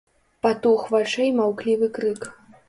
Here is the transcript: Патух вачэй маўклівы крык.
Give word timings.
Патух 0.45 0.87
вачэй 0.95 1.29
маўклівы 1.41 1.91
крык. 1.99 2.27